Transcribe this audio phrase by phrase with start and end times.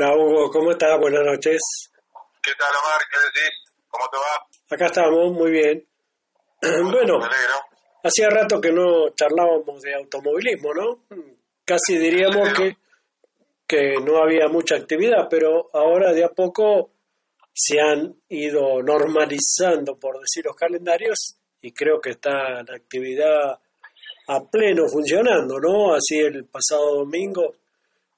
[0.00, 0.96] Hola Hugo, ¿cómo estás?
[1.00, 1.60] Buenas noches.
[2.40, 3.00] ¿Qué tal, Omar?
[3.10, 3.50] ¿Qué decís?
[3.88, 4.76] ¿Cómo te va?
[4.76, 5.84] Acá estamos, muy bien.
[6.62, 7.56] Bueno, alegro.
[8.04, 11.04] hacía rato que no charlábamos de automovilismo, ¿no?
[11.64, 12.76] Casi diríamos que,
[13.66, 16.92] que no había mucha actividad, pero ahora de a poco
[17.52, 23.58] se han ido normalizando, por decir los calendarios, y creo que está la actividad
[24.28, 25.92] a pleno funcionando, ¿no?
[25.92, 27.56] Así el pasado domingo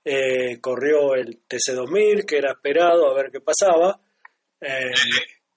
[0.05, 4.01] eh, corrió el TC2000, que era esperado a ver qué pasaba.
[4.61, 4.93] Eh,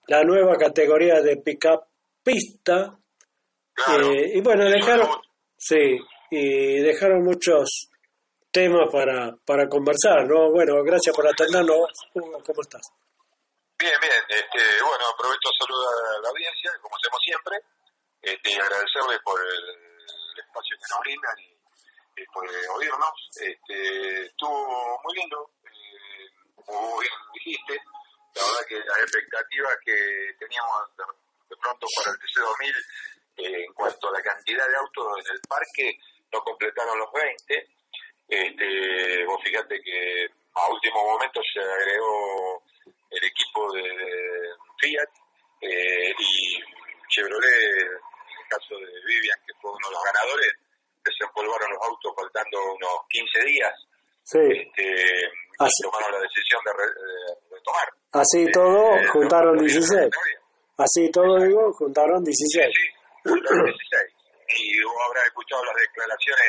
[0.08, 1.86] la nueva categoría de pick-up
[2.24, 2.98] pista.
[3.74, 4.12] Claro.
[4.12, 5.10] eh, y bueno, dejaron,
[5.58, 5.98] sí,
[6.30, 7.90] y dejaron muchos
[8.52, 10.52] temas para, para conversar, ¿no?
[10.52, 11.90] Bueno, gracias por atendernos.
[12.14, 12.86] ¿Cómo estás?
[13.80, 14.22] Bien, bien.
[14.30, 17.58] Este, bueno, aprovecho a saludar a la audiencia, como hacemos siempre,
[18.22, 21.63] este, y agradecerles por el, el espacio que nos brindan y,
[22.16, 23.30] y por eh, oírnos.
[23.40, 27.80] Este, estuvo muy lindo, eh, como bien dijiste,
[28.36, 31.04] la verdad que las expectativas que teníamos de,
[31.50, 32.74] de pronto para el TC2000
[33.38, 35.98] eh, en cuanto a la cantidad de autos en el parque,
[36.32, 37.68] no completaron los 20.
[38.28, 42.64] Este, vos fíjate que a último momento se agregó
[43.10, 43.84] el equipo de
[44.80, 45.10] Fiat
[45.62, 46.64] eh, y
[47.10, 50.54] Chevrolet, en el caso de Vivian, que fue uno de los ganadores,
[51.06, 53.74] desempolvaron los autos faltando unos 15 días.
[54.24, 54.86] Sí, Este,
[55.60, 57.88] Así- y tomaron la decisión de, re- de retomar.
[58.14, 60.10] así todo, Eh, juntaron no, 16.
[60.78, 62.72] Así todo, digo, juntaron 16.
[62.74, 62.86] Sí,
[63.30, 64.14] juntaron 16.
[64.56, 66.48] Y vos habrás escuchado las declaraciones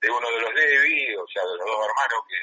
[0.00, 2.40] de uno de los Levi, o sea, de los dos hermanos que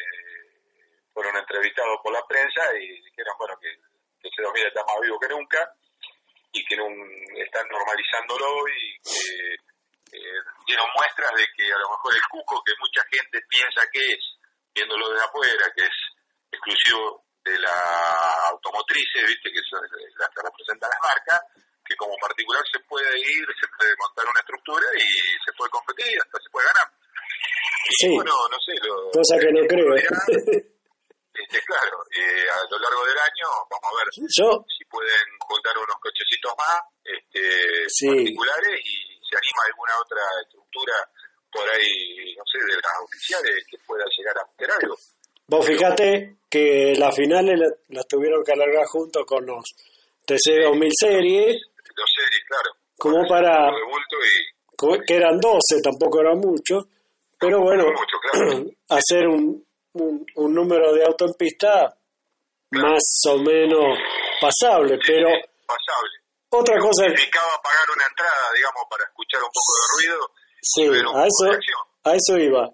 [1.13, 3.69] fueron entrevistados por la prensa y dijeron, bueno, que,
[4.21, 5.59] que ese 2000 está más vivo que nunca
[6.51, 9.55] y que nun- están normalizándolo y que
[10.15, 14.01] eh, dieron muestras de que a lo mejor el cuco que mucha gente piensa que
[14.13, 14.23] es,
[14.73, 15.97] viéndolo desde afuera, que es
[16.51, 17.75] exclusivo de la
[18.49, 21.39] automotrices, viste, que son las que representan las marcas,
[21.85, 25.05] que como particular se puede ir, se puede montar una estructura y
[25.45, 26.89] se puede competir hasta se puede ganar.
[28.01, 29.93] Sí, Y bueno, no sé, lo, cosa que no creo.
[29.93, 35.77] este, claro, eh, a lo largo del año vamos a ver Yo, si pueden juntar
[35.77, 38.07] unos cochecitos más este, Sí.
[38.09, 40.95] particulares y se anima alguna otra estructura
[41.51, 44.95] por ahí, no sé, de las oficiales que pueda llegar a hacer algo.
[45.47, 49.63] Vos fíjate que las finales la- las tuvieron que alargar junto con los
[50.25, 51.61] TC2000 series,
[51.95, 52.69] Los series, claro.
[52.97, 56.85] Como para- y que eran 12, tampoco eran muchos,
[57.39, 58.65] pero bueno, mucho, claro.
[58.89, 61.95] hacer un, un, un número de auto en pista
[62.71, 63.97] más o menos
[64.41, 65.27] pasable, pero
[65.65, 66.11] pasable.
[66.49, 70.31] otra cosa, Significaba pagar una entrada, digamos, para escuchar un poco de ruido.
[70.61, 70.83] sí,
[71.15, 71.59] a eso,
[72.03, 72.69] a eso iba.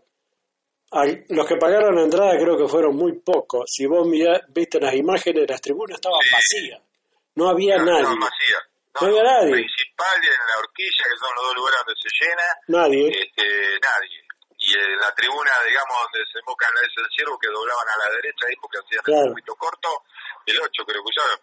[1.29, 3.63] Los que pagaron la entrada creo que fueron muy pocos.
[3.71, 6.29] Si vos mirá- viste las imágenes, las tribunas estaban Sí.
[6.35, 6.81] vacías.
[7.35, 8.03] No había No, nadie.
[8.03, 8.59] no, vacía.
[8.99, 9.51] No había nadie.
[9.51, 13.07] Principal y en la horquilla, que son los dos lugares donde se llena, Nadie.
[13.07, 13.45] este,
[13.79, 14.19] nadie.
[14.61, 18.45] Y en la tribuna, digamos, donde se S del ciervo, que doblaban a la derecha
[18.45, 19.21] ahí porque hacían Claro.
[19.21, 19.89] el circuito corto,
[20.45, 21.39] el 8 creo que usaron,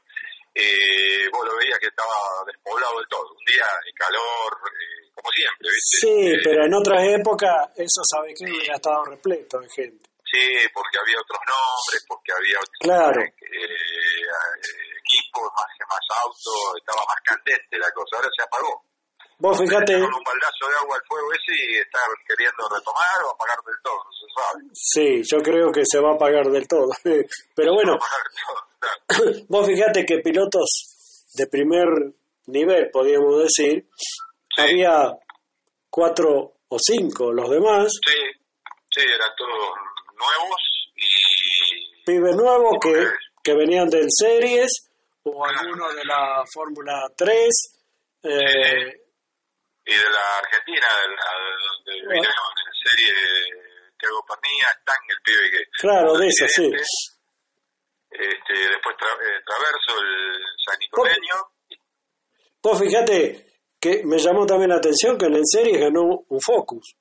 [0.58, 3.30] eh, vos lo veías que estaba despoblado del todo.
[3.30, 5.96] Un día de calor, eh, como siempre, ¿viste?
[6.02, 10.04] Sí, Eh, pero en otras épocas eso sabe que hubiera estado repleto de gente.
[10.28, 13.20] Sí, porque había otros nombres, porque había otros Claro.
[13.22, 14.28] eh,
[15.00, 18.16] equipos, más, más autos, estaba más candente la cosa.
[18.16, 18.84] Ahora se apagó.
[19.40, 23.30] Vos fíjate, Con un baldazo de agua al fuego ese y están queriendo retomar o
[23.30, 24.64] apagar del todo, no se sabe.
[24.74, 26.90] sí, yo creo que se va a apagar del todo.
[27.54, 27.96] Pero bueno,
[29.48, 31.88] Vos fíjate que pilotos de primer
[32.46, 33.86] nivel, podríamos decir,
[34.56, 35.12] había
[35.90, 38.14] cuatro o cinco, los demás, Sí,
[38.90, 39.70] sí, eran todos
[40.14, 40.60] nuevos
[40.96, 43.06] y pibes nuevos que,
[43.42, 44.90] que venían del Series
[45.24, 47.48] o algunos de la Fórmula 3.
[48.24, 49.04] eh,
[49.84, 51.30] y de la Argentina, de la,
[51.72, 53.14] donde vinieron en serie
[53.98, 55.64] Thiago Pernilla, Stang, el pibe que...
[55.80, 56.70] claro, de eso, sí.
[58.10, 61.34] Este, después tra- eh, Traverso, el San Nicoleño.
[62.62, 63.46] Vos fíjate
[63.80, 66.96] que me llamó también la atención que en el Series ganó un Focus.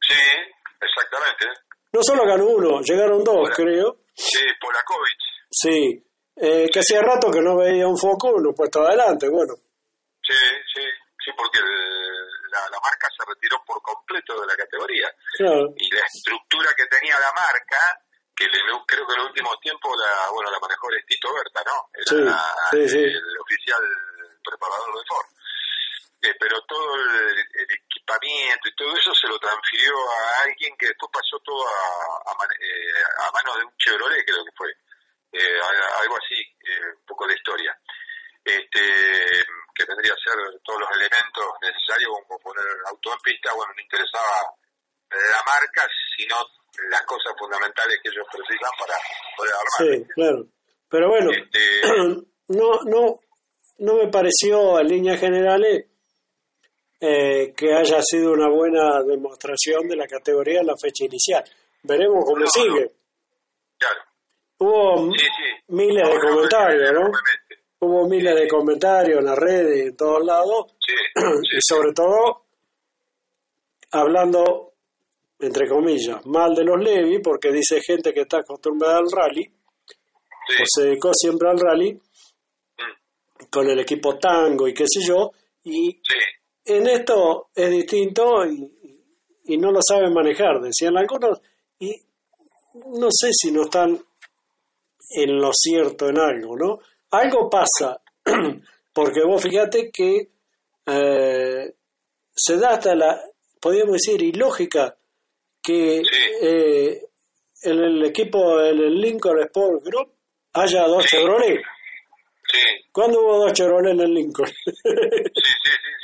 [0.00, 0.14] Sí,
[0.80, 1.46] exactamente.
[1.92, 3.98] No solo ganó uno, llegaron dos, creo.
[4.14, 5.20] Sí, Polakovic.
[5.50, 6.04] Sí,
[6.36, 9.28] eh, que hacía rato que no veía un Focus un puesto adelante.
[9.28, 9.54] Bueno,
[10.24, 10.34] Sí,
[10.74, 10.82] sí,
[11.24, 15.08] sí, porque el- la, la marca se retiró por completo de la categoría.
[15.36, 17.80] claro, Y la estructura que tenía la marca,
[18.34, 21.62] que le- creo que en el último tiempo la, bueno, la manejó el Tito Berta,
[21.66, 21.88] ¿no?
[21.94, 22.38] Era
[22.70, 22.98] Sí, sí, sí.
[23.04, 23.82] el oficial
[24.44, 25.26] preparador de Ford.
[26.22, 30.86] Eh, pero todo el, el equipamiento y todo eso se lo transfirió a alguien que
[30.86, 32.92] después pasó todo a, a, eh,
[33.34, 34.70] manos de un Chevrolet, creo que fue.
[35.32, 35.60] Eh,
[36.00, 37.76] algo así, eh, un poco de historia.
[38.44, 38.80] Este,
[39.74, 43.82] que tendría que ser todos los elementos necesarios como poner auto en pista, bueno, no
[43.82, 44.54] interesaba
[45.18, 46.36] la marca, sino
[46.90, 48.94] las cosas fundamentales que ellos precisan para
[49.36, 49.96] poder armar.
[49.96, 50.46] Sí, claro.
[50.88, 51.60] Pero bueno, este,
[52.48, 53.20] no, no,
[53.78, 55.86] no me pareció en líneas generales
[57.00, 61.44] eh, que haya sido una buena demostración de la categoría en la fecha inicial.
[61.82, 62.92] Veremos cómo sigue.
[63.76, 64.00] Claro.
[64.58, 65.10] Hubo
[65.68, 67.10] miles de comentarios, ¿no?
[67.80, 70.76] Hubo miles de comentarios en las redes, en todos lados,
[71.16, 72.44] y sobre todo
[73.90, 74.71] hablando,
[75.42, 80.64] entre comillas, mal de los Levi, porque dice gente que está acostumbrada al rally, o
[80.64, 83.44] se dedicó siempre al rally, mm.
[83.50, 85.32] con el equipo tango y qué sé yo,
[85.64, 86.00] y
[86.64, 91.40] en esto es distinto y, no lo saben manejar, decían algunos,
[91.78, 91.92] y
[92.96, 94.00] no sé si no están
[95.10, 96.78] en lo cierto en algo, ¿no?
[97.10, 98.00] Algo pasa,
[98.94, 100.30] porque vos fíjate que
[100.86, 101.74] eh,
[102.34, 103.20] se da hasta la,
[103.60, 104.96] podríamos decir, ilógica
[105.62, 106.02] que
[106.42, 107.02] eh,
[107.62, 110.12] en el equipo, en el Lincoln Sport Group,
[110.54, 111.60] haya dos Chevrolet.
[112.50, 112.58] Sí.
[112.90, 114.48] ¿Cuándo hubo dos Chevrolet en el Lincoln?
[114.48, 114.92] sí, sí,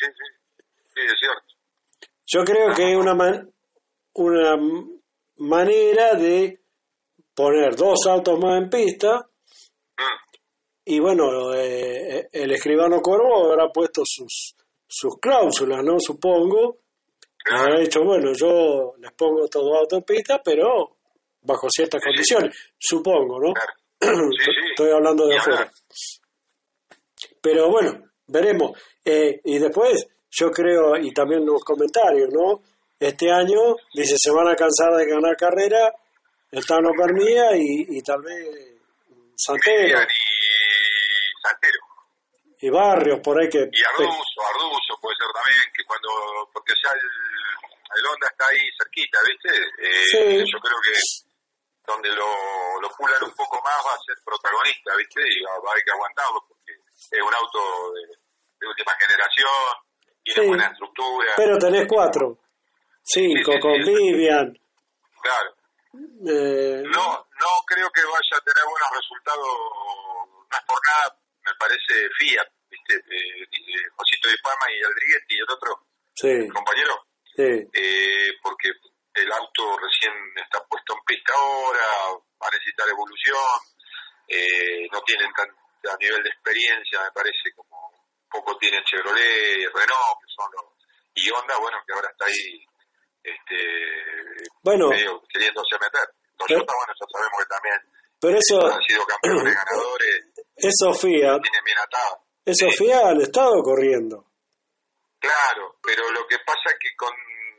[0.01, 0.25] sí, sí,
[0.95, 1.49] sí, es cierto.
[2.27, 3.15] Yo creo que es una,
[4.15, 4.57] una
[5.37, 6.61] manera de
[7.35, 9.29] poner dos autos más en pista
[9.97, 10.39] mm.
[10.85, 14.55] y bueno, eh, el escribano Corvo habrá puesto sus,
[14.87, 15.99] sus cláusulas, ¿no?
[15.99, 16.79] Supongo.
[17.51, 20.97] Habrá dicho, bueno, yo les pongo estos dos autos en pista, pero
[21.43, 23.53] bajo ciertas condiciones, supongo, ¿no?
[24.71, 25.71] Estoy hablando de afuera.
[27.41, 28.79] Pero bueno, veremos.
[29.05, 32.61] Eh, y después, yo creo, y también los comentarios, ¿no?
[32.99, 35.95] Este año, dice, se van a cansar de ganar carrera
[36.51, 38.79] el Tano Pernía y, y tal vez
[39.37, 40.01] Santero.
[40.01, 41.81] Y Santero.
[42.61, 43.59] Y Barrios, por ahí que...
[43.59, 47.38] Y Arduzo, Arduzo puede ser también, que cuando, porque ya el,
[47.97, 49.51] el Honda está ahí cerquita, ¿viste?
[49.81, 50.99] Eh, Yo creo que
[51.89, 52.29] donde lo,
[52.83, 55.23] lo pulan un poco más va a ser protagonista, ¿viste?
[55.25, 57.93] Y va, a haber que aguantarlo porque es un auto
[58.61, 59.73] de, última generación,
[60.23, 61.33] tiene buena estructura.
[61.37, 62.39] Pero tenés cuatro,
[63.03, 64.53] cinco, con Vivian.
[65.23, 65.57] Claro.
[66.29, 71.55] Eh, no, no creo que vaya a tener buenos resultados, no es por nada, me
[71.59, 72.95] parece Fiat, ¿viste?
[72.97, 76.49] Eh, Josito de Palma y Aldriguetti y el otro sí.
[76.53, 77.08] compañero.
[77.39, 77.71] Sí.
[77.71, 78.67] Eh, porque
[79.15, 81.87] el auto recién está puesto en pista ahora,
[82.35, 83.59] va a necesitar evolución,
[84.27, 87.79] eh, no tienen tan a nivel de experiencia, me parece, como
[88.29, 90.67] poco tienen Chevrolet, Renault, que son los,
[91.15, 92.67] y Honda, bueno, que ahora está ahí
[93.23, 96.11] este, bueno, medio queriéndose meter.
[96.37, 97.79] Toyota, bueno, ya sabemos que también
[98.21, 100.27] pero eso, han sido campeones ganadores.
[100.57, 101.39] Eso FIA.
[101.39, 102.27] Tienen bien atado.
[102.45, 104.27] Eso han estado corriendo.
[105.21, 107.13] Claro, pero lo que pasa es que con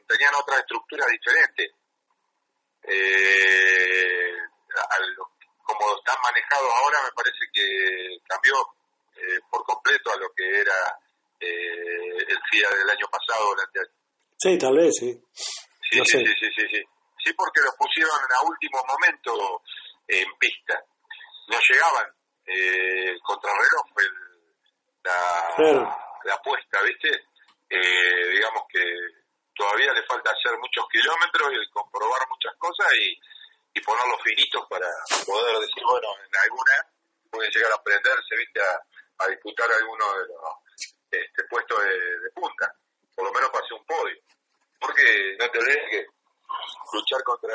[0.09, 1.69] tenían otra estructura diferente.
[2.83, 4.33] Eh,
[5.63, 8.55] como están manejados ahora, me parece que cambió
[9.15, 10.97] eh, por completo a lo que era
[11.39, 13.55] eh, el FIA del año pasado.
[14.37, 15.13] Sí, tal vez, sí.
[15.91, 16.83] Sí, sí, sí, sí, sí,
[17.23, 17.33] sí.
[17.33, 19.61] porque los pusieron a último momento
[20.07, 20.81] en pista.
[21.47, 22.07] No llegaban.
[22.45, 24.03] Eh, contra reloj fue
[25.03, 27.09] la, la apuesta, ¿viste?
[27.69, 28.79] Eh, digamos que
[29.59, 33.11] todavía le falta hacer muchos kilómetros y comprobar muchas cosas y,
[33.75, 34.87] y ponerlos finitos para
[35.27, 36.71] poder decir, bueno, en alguna
[37.29, 40.55] pueden llegar a aprenderse, viste, a, disputar alguno de los
[41.11, 42.73] este, puestos de, punta,
[43.13, 44.15] por lo menos para hacer un podio.
[44.79, 46.05] Porque no te olvides que
[46.93, 47.53] luchar contra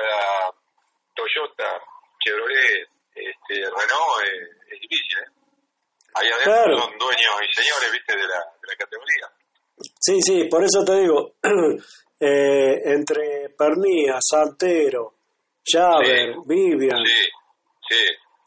[1.15, 1.81] Toyota,
[2.21, 4.29] Chevrolet, este, Renault
[4.69, 5.31] es, difícil, ¿eh?
[6.17, 9.33] Ahí adentro son dueños y señores, viste, de la, de la categoría.
[9.77, 11.35] Sí, sí, por eso te digo,
[12.21, 15.15] eh, entre Pernía, Santero,
[15.65, 17.03] Javer, Vivian,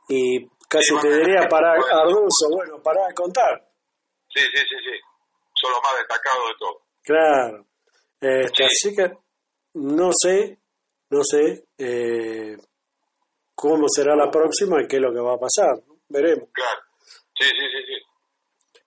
[0.10, 3.68] y casi te diría para Arduzo, bueno, para contar.
[4.30, 5.00] Sí, sí, sí, sí,
[5.54, 6.82] son los más destacados de todo.
[7.04, 7.66] Claro,
[8.20, 9.18] este, así que
[9.74, 10.58] no sé,
[11.10, 12.58] no sé eh,
[13.54, 16.50] cómo será la próxima y qué es lo que va a pasar, veremos.
[16.54, 16.82] Claro,
[17.38, 17.97] sí, sí, sí, sí.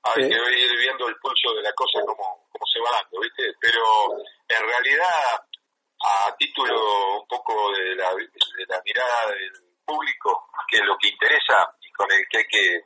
[0.02, 3.52] Hay que ir viendo el pulso de la cosa como, como se va dando, ¿viste?
[3.60, 4.16] Pero
[4.48, 5.44] en realidad,
[6.00, 9.52] a título un poco de la, de la mirada del
[9.84, 12.80] público, que es lo que interesa y con el que hay que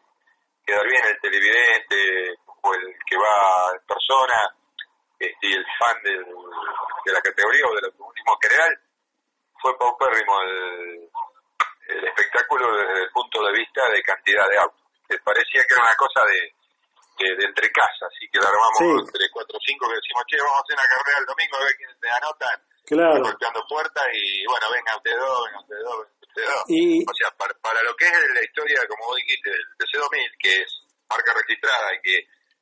[0.66, 4.56] quedar bien el televidente o el que va en persona,
[5.18, 6.25] este, y el fan del,
[7.04, 8.80] de la categoría o del automovilismo general,
[9.62, 11.11] fue paupérrimo el,
[11.88, 14.80] el espectáculo desde el punto de vista de cantidad de autos.
[15.23, 16.54] Parecía que era una cosa de,
[17.18, 18.90] de, de entre casas, así que la armamos Sí.
[19.06, 21.64] entre cuatro o cinco que decimos, che, vamos a hacer una carrera el domingo, a
[21.64, 23.23] ver quiénes te anotan, Claro.
[23.25, 26.64] golpeando puertas y bueno, venga ustedes dos, venga ustedes dos, venga ustedes dos.
[26.68, 30.30] Y, O sea, para, para lo que es la historia, como vos dijiste, del TC2000,
[30.38, 30.68] que es
[31.09, 32.16] marca registrada y que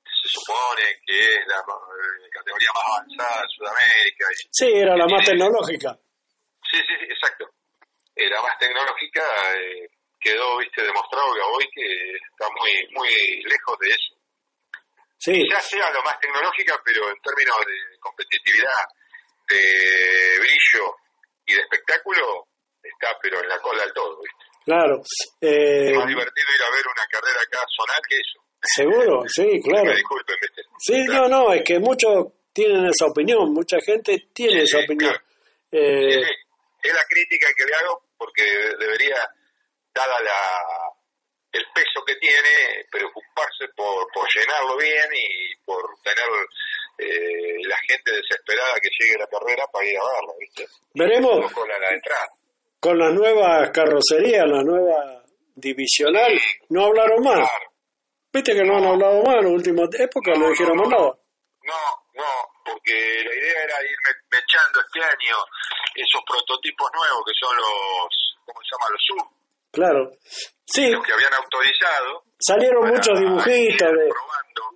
[0.05, 4.25] se supone que es la eh, categoría más avanzada de Sudamérica.
[4.31, 5.91] y- sí, era la más tecnológica.
[6.71, 7.49] sí, sí, sí, exacto.
[8.15, 9.25] La más tecnológica
[9.59, 9.89] eh,
[10.21, 11.87] quedó, viste, demostrado que hoy que
[12.31, 13.09] está muy muy
[13.43, 14.15] lejos de eso.
[15.25, 18.83] Sí, Quizás sea lo más tecnológica, pero en términos de competitividad,
[19.49, 19.61] de
[20.41, 20.97] brillo
[21.47, 22.49] y de espectáculo,
[22.83, 24.45] está pero en la cola del todo, ¿viste?
[24.65, 25.01] claro.
[25.41, 28.39] Eh, Es más divertido ir a ver una carrera acá sonar que eso.
[28.63, 29.85] seguro, sí, claro.
[29.91, 30.63] Me disculpen, ¿viste?
[30.79, 31.29] Sí, Claro.
[31.29, 35.13] no, no, es que muchos tienen esa opinión, mucha gente tiene Sí, esa sí, opinión.
[35.13, 35.25] claro.
[35.71, 36.31] Eh, Sí.
[36.83, 38.43] Es la crítica que le hago porque
[38.77, 39.15] debería,
[39.95, 40.35] dada la,
[41.53, 46.29] el peso que tiene, preocuparse por, por llenarlo bien y por tener
[46.99, 50.67] eh, la gente desesperada que llegue a la carrera para ir a verla, ¿viste?
[50.95, 52.29] veremos No cola a la entrada.
[52.81, 55.23] con las nuevas carrocerías, la nueva
[55.55, 56.33] divisional,
[56.71, 57.37] no hablaron más.
[57.39, 57.67] Claro.
[58.33, 60.89] Viste que no han hablado más en las últimas épocas, no, No, dijeron no, más
[60.91, 60.97] no.
[60.99, 61.13] nada.
[61.65, 61.83] No,
[62.15, 62.31] no,
[62.65, 62.95] porque
[63.25, 65.37] la idea era ir me- mechando este año
[65.95, 68.87] esos prototipos nuevos que son los, ¿cómo se llama?
[68.91, 69.42] Los sub,
[69.73, 70.11] Claro.
[70.65, 72.25] Sí, los que habían autorizado.
[72.39, 74.11] salieron muchos dibujitos de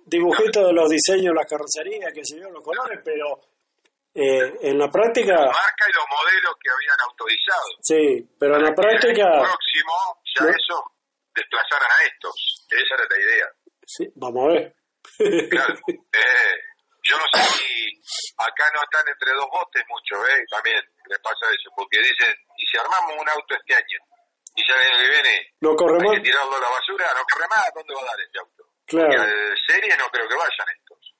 [0.05, 3.39] dibujitos de los diseños de las carrocerías, que se yo, los colores, pero
[4.15, 7.67] eh, en la práctica, marca y los modelos que habían autorizado.
[7.81, 9.93] sí, pero en la práctica, El próximo
[10.35, 10.49] ya No.
[10.49, 10.81] esos
[11.35, 12.65] desplazaran a estos.
[12.71, 13.45] Esa era la idea.
[13.85, 14.75] sí, vamos a ver.
[15.49, 15.75] Claro.
[16.17, 16.55] Eh,
[17.03, 17.87] yo no sé si
[18.37, 20.43] acá no están entre dos botes mucho, ¿eh?
[20.51, 20.75] También
[21.07, 23.99] les pasa eso, porque dicen, y si armamos un auto este año,
[24.57, 27.23] y ya el año que viene no corre hay que tirarlo a la basura, no
[27.29, 28.63] corre más, ¿dónde va a dar este auto?
[28.85, 31.13] Claro, al serie no creo que vayan estos.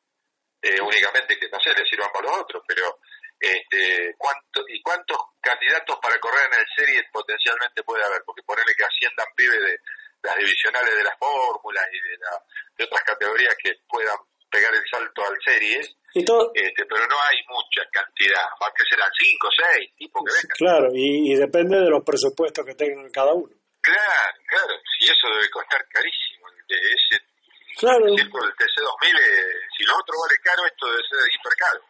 [0.62, 2.98] Eh, únicamente que, no sé, les sirvan para los otros, pero
[3.40, 8.24] este, ¿cuánto, ¿y cuántos candidatos para correr en el serie potencialmente puede haber?
[8.26, 9.78] Porque ponerle que asciendan pibes de
[10.24, 12.42] las divisionales de las fórmulas y de, la,
[12.76, 14.18] de otras categorías que puedan
[14.50, 15.82] pegar el salto al serie,
[16.14, 20.24] y todo, este, pero no hay mucha cantidad, más que serán 5 o 6 tipos
[20.26, 20.58] que vengan.
[20.58, 23.54] claro, y, y depende de los presupuestos que tengan cada uno.
[23.82, 26.48] Claro, claro, y eso debe costar carísimo.
[26.50, 27.28] el de ese
[27.78, 31.82] Claro, el TC2000, eh, si lo otro vale caro, esto debe ser hiper caro.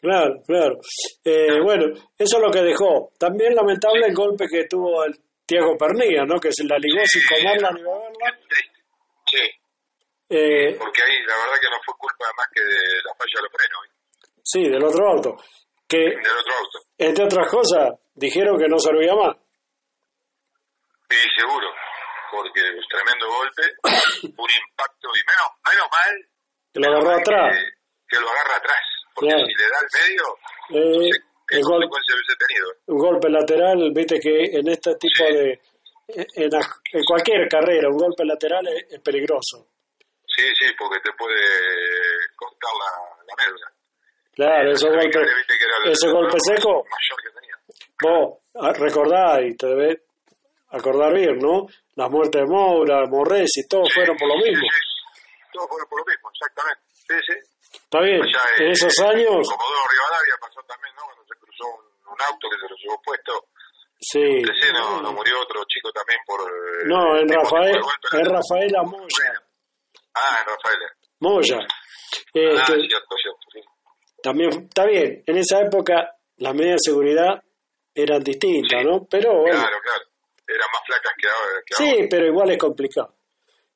[0.00, 0.74] claro, claro.
[1.22, 1.84] Eh, bueno,
[2.16, 3.12] eso es lo que dejó.
[3.18, 6.40] También lamentable el golpe que tuvo el Tiago Pernilla, ¿no?
[6.40, 8.38] Que se la ligó sin comerla ni beberla.
[9.26, 9.40] Sí,
[10.36, 13.42] Eh, porque ahí la verdad que no fue culpa más que de la falla de
[13.42, 13.92] los frenos, ¿eh?
[14.42, 15.36] sí, del otro auto.
[15.86, 16.78] Que, del otro auto.
[16.98, 19.36] entre otras cosas, dijeron que no servía más.
[21.10, 21.68] Sí, seguro,
[22.32, 23.62] porque es tremendo golpe,
[24.42, 26.12] un impacto, y menos, menos mal
[26.72, 27.54] Que lo agarró atrás.
[27.54, 30.24] Que, que lo agarra atrás, porque si le da al medio,
[30.70, 31.10] Eh, no sé
[31.46, 31.62] qué el
[32.86, 35.34] un golpe lateral, viste que en este tipo Sí.
[35.34, 35.60] de...
[36.06, 36.60] En, la-
[36.92, 39.68] en cualquier carrera, un golpe lateral es, es peligroso.
[40.36, 41.40] Sí, sí, porque te puede
[42.36, 43.66] cortar la, la médula.
[44.34, 45.30] Claro, esos Ese golpes,
[45.86, 47.56] ese golpe seco, mayor que tenía.
[48.02, 49.98] vos ah, recordá y te debes
[50.70, 51.66] acordar bien, ¿no?
[51.94, 54.66] Las muertes de Moura, Morresi, todos fueron por lo mismo.
[54.66, 55.46] Sí, sí.
[55.52, 56.82] Todos fueron por lo mismo, exactamente.
[56.90, 57.36] Sí, sí.
[57.74, 61.02] Está bien, Allá, en eh, esos años, Comodoro Rivadavia pasó también, ¿no?
[61.06, 63.32] Cuando se cruzó un, un auto que se lo llevó puesto.
[64.00, 64.42] sí.
[64.74, 66.40] No, no murió otro chico también por...
[66.42, 69.30] eh, No, en Rafael, en Rafaela Moya.
[70.14, 70.78] Ah, en Rafael.
[71.20, 71.58] Moya.
[71.60, 71.66] Ah,
[72.32, 73.60] Este, cierto, cierto, sí.
[74.22, 77.42] también está bien, en esa época las medidas de seguridad
[77.94, 79.06] eran distintas, ¿no?
[79.10, 80.04] Pero bueno, Claro, claro.
[80.46, 81.60] Eran más flacas que ahora.
[81.64, 82.06] Que sí, ahora.
[82.10, 83.16] pero igual es complicado.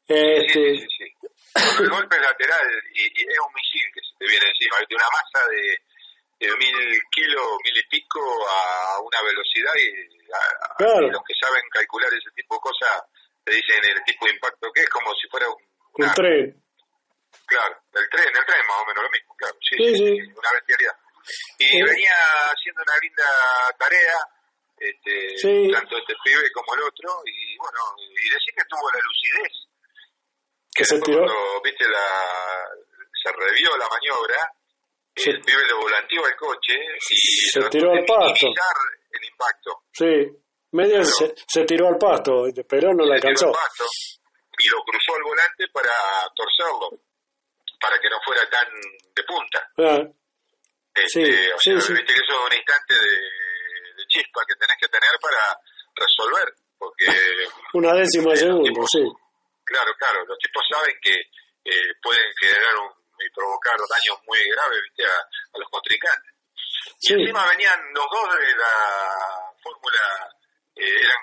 [0.07, 1.07] Sí, Este, sí, sí, sí.
[1.55, 4.77] Cuando el golpe es lateral y, y es un misil que se te viene encima,
[4.85, 5.63] de una masa de,
[6.45, 6.77] de mil
[7.11, 9.89] kilos, mil y pico a una velocidad y,
[10.33, 11.07] a- a- Claro.
[11.09, 13.03] y los que saben calcular ese tipo de cosas
[13.45, 15.57] te dicen el tipo de impacto que es como si fuera un,
[15.99, 16.63] un una- tren.
[17.47, 20.51] claro, el tren, el tren más o menos lo mismo, claro, sí, Sí, sí, una
[20.53, 20.97] bestialidad.
[21.59, 21.83] Y Sí.
[21.83, 22.15] venía
[22.55, 23.29] haciendo una linda
[23.79, 24.17] tarea,
[24.79, 29.53] este, tanto este pibe como el otro, y bueno, y decir que tuvo la lucidez.
[30.75, 32.07] Que se tiró, cuando viste la
[33.21, 34.53] se revió la maniobra
[35.17, 36.75] Se- el pibe lo volanteó al coche
[37.11, 37.17] y
[37.51, 38.47] Se tiró al pasto.
[38.47, 39.83] el impacto.
[39.93, 40.07] Sí,
[40.71, 43.47] medio se, se tiró al pasto, pero no le Se tiró alcanzó.
[43.49, 43.85] al pasto
[44.59, 45.93] y lo cruzó al volante para
[46.35, 46.91] torcerlo
[47.81, 48.69] para que no fuera tan
[49.15, 50.03] de punta Ah,
[50.95, 55.15] Este, o sea, viste que eso es un instante de, chispa que tenés que tener
[55.21, 55.53] para
[55.95, 56.49] resolver,
[56.79, 57.05] porque...
[57.75, 59.05] Una décima de segundo, sí.
[59.65, 64.81] Claro, claro, los tipos saben que eh, pueden generar un, y provocar daños muy graves
[64.83, 65.05] ¿viste?
[65.05, 66.33] A, los contrincantes.
[67.03, 68.75] Y encima venían los dos de la
[69.63, 70.01] fórmula,
[70.77, 71.23] eh, eran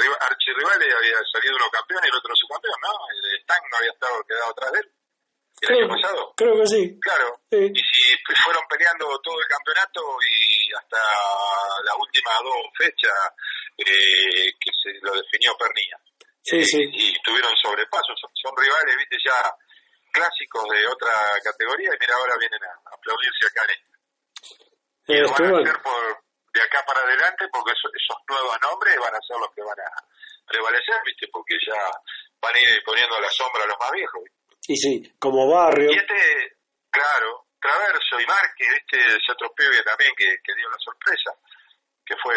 [0.00, 2.92] archirrivales, había salido uno campeón y el otro subcampeón, ¿no?
[3.12, 4.88] El Stan no había estado quedado atrás de él.
[5.62, 6.34] ¿El creo, año pasado?
[6.36, 6.82] Creo que sí.
[6.98, 7.28] Claro.
[7.50, 10.98] Y si fueron peleando todo el campeonato y hasta
[11.84, 13.18] las últimas dos fechas
[13.78, 15.98] eh, que se lo definió Pernilla.
[16.42, 16.82] Sí, sí.
[16.82, 18.18] Y tuvieron sobrepasos.
[18.18, 19.38] Son, rivales, viste, ya
[20.10, 23.92] clásicos de otra categoría y mira, ahora vienen a, aplaudirse acá en esta.
[25.08, 28.96] Y lo van a hacer por, de acá para adelante porque esos, esos nuevos nombres
[29.00, 29.90] van a ser los que van a
[30.46, 31.80] prevalecer, viste, porque ya
[32.40, 34.22] van a ir poniendo la sombra a los más viejos.
[34.60, 35.90] Sí, sí, como barrio.
[35.90, 36.56] Y este,
[36.90, 41.30] claro, Traverso y Márquez, este, ese otro pibe también que, que dio la sorpresa,
[42.04, 42.36] que fue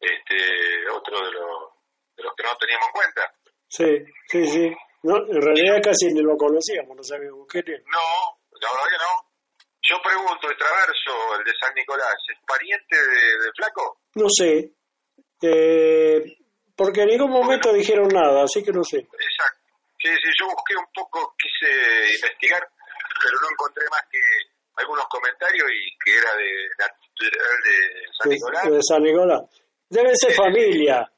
[0.00, 1.74] este otro de los,
[2.16, 3.22] de los que no teníamos en cuenta.
[3.68, 3.90] Sí,
[4.28, 4.76] sí, sí.
[5.02, 7.78] No, en realidad casi ni lo conocíamos, no sabíamos qué era.
[7.86, 9.25] No, la verdad que no.
[9.88, 14.00] Yo pregunto, ¿el Traverso, el de San Nicolás, es pariente de, Flaco?
[14.16, 14.72] No sé.
[15.42, 16.38] Eh,
[16.74, 18.98] porque en ningún momento dijeron nada, así que no sé.
[18.98, 19.62] Exacto.
[20.02, 21.70] Sí, sí, yo busqué un poco, quise
[22.14, 22.66] investigar,
[23.22, 24.18] pero no encontré más que
[24.76, 26.50] algunos comentarios y que era de,
[27.22, 28.70] de San Nicolás.
[28.70, 29.42] De, San Nicolás.
[29.88, 31.10] Debe ser familia,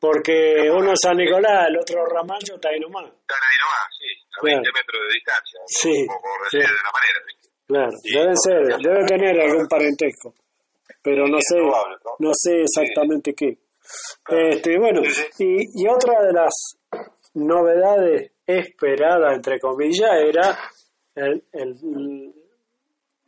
[0.00, 3.06] porque uno es San Nicolás, el otro Ramallo está ahí nomás.
[3.06, 7.45] Está ahí nomás, sí, a 20 metros de distancia, sí, por decir de una manera.
[7.66, 10.34] Claro, debe ser, debe tener algún parentesco,
[11.02, 11.56] pero no sé,
[12.20, 13.58] no sé exactamente qué.
[14.28, 15.02] Este, bueno,
[15.38, 16.78] y, y otra de las
[17.34, 20.58] novedades esperada, entre comillas, era
[21.16, 22.32] el, el,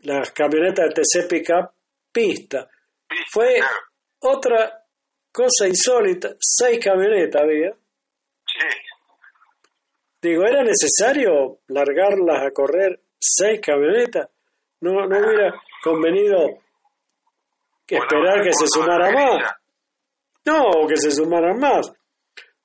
[0.02, 1.70] las camionetas de TC Pickup
[2.12, 2.68] pista.
[3.30, 3.60] Fue
[4.20, 4.84] otra
[5.32, 7.72] cosa insólita, seis camionetas había.
[10.20, 14.28] Digo, ¿era necesario largarlas a correr seis camionetas?
[14.80, 16.60] No, no hubiera convenido
[17.86, 19.54] que esperar que se sumara más.
[20.44, 21.90] No, que se sumaran más.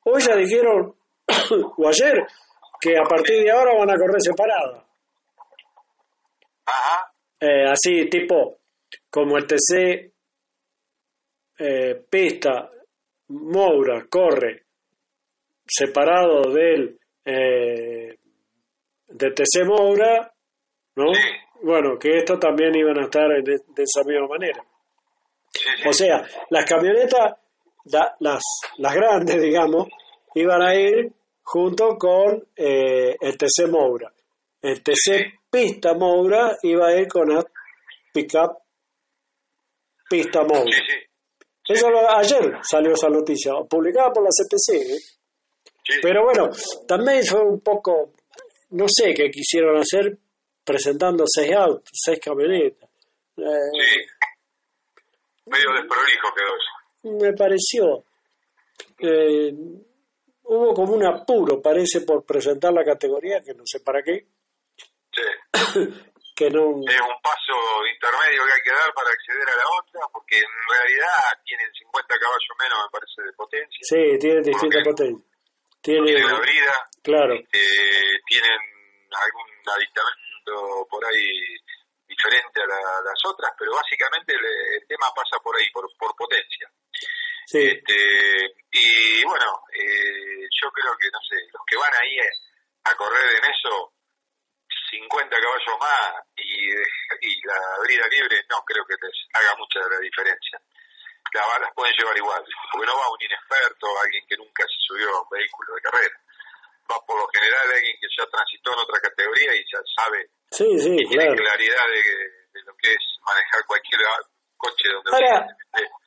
[0.06, 0.96] Hoy ya dijeron,
[1.78, 2.26] o ayer,
[2.80, 4.84] que a partir de ahora van a correr separadas.
[7.40, 8.60] Eh, así, tipo,
[9.10, 10.12] como el TC
[11.60, 12.70] eh, pista,
[13.30, 14.66] Moura, corre
[15.66, 18.18] separado del eh,
[19.08, 20.33] de TC Moura,
[20.96, 21.06] ¿no?
[21.62, 24.64] Bueno, que esto también iban a estar de, esa misma manera.
[25.88, 27.36] O sea, las camionetas,
[28.20, 28.44] las,
[28.78, 29.88] las grandes, digamos,
[30.36, 31.12] iban a ir
[31.44, 34.12] junto con eh, el TC Moura.
[34.62, 37.44] El TC Pista Moura iba a ir con la
[38.14, 38.58] pickup
[40.10, 40.72] Pista Moura.
[41.68, 44.74] Eso ayer salió esa noticia, publicada por la CPC.
[44.76, 45.00] ¿eh?
[46.02, 46.50] Pero bueno,
[46.88, 48.12] también fue un poco,
[48.72, 50.18] no sé qué quisieron hacer
[50.64, 52.90] presentando seis autos, seis camionetas.
[53.38, 54.06] Eh,
[55.46, 57.20] Medio desprolijo quedó eso.
[57.20, 58.06] Me pareció.
[59.00, 59.52] Eh,
[60.44, 64.26] hubo como un apuro, parece, por presentar la categoría, que no sé para qué.
[65.12, 65.22] Sí.
[66.36, 66.82] que no...
[66.88, 67.56] Es un paso
[67.94, 72.16] intermedio que hay que dar para acceder a la otra, porque en realidad tienen 50
[72.18, 73.82] caballos menos, me parece, de potencia.
[73.84, 75.28] Sí, tienen distinta potencia.
[75.82, 77.34] Tienen, tienen la brida, claro.
[77.36, 77.60] Este,
[78.26, 78.60] tienen
[79.12, 80.23] algún aditamento
[80.90, 81.58] por ahí
[82.08, 86.70] diferente a, las otras, pero básicamente el, tema pasa por ahí, por, por potencia.
[87.46, 87.60] Sí.
[87.60, 92.18] Este, y bueno, eh, yo creo que, no sé, los que van ahí
[92.84, 93.94] a correr en eso,
[94.92, 96.70] 50 caballos más y,
[97.22, 100.62] y la brida libre, no creo que les haga mucha la diferencia.
[101.34, 105.10] Las balas pueden llevar igual, porque no va un inexperto, alguien que nunca se subió
[105.10, 106.23] a un vehículo de carrera.
[106.90, 110.20] Va por lo general alguien que ya transitó en otra categoría y ya sabe,
[110.52, 114.02] sí, sí, y tiene claridad de, lo que es manejar cualquier
[114.58, 115.48] coche donde Ahora,